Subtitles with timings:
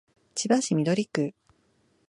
[0.33, 1.35] 千葉市緑区